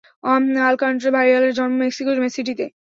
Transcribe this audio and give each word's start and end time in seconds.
আলকান্টারা-আইয়ালার 0.63 1.53
জন্ম 1.57 1.75
মেক্সিকো 1.81 2.11
সিটিতে। 2.35 2.65